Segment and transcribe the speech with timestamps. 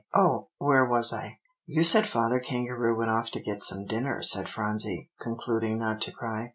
[0.15, 4.49] Oh, where was I?" "You said Father Kangaroo went off to get some dinner," said
[4.49, 6.49] Phronsie, concluding not to cry.